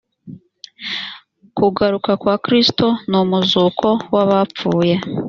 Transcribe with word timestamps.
kugaruka 1.57 2.11
kwa 2.21 2.35
kristo 2.45 2.85
n 3.09 3.11
umuzuko 3.21 3.87
w 4.13 4.15
abapfuye 4.23 4.93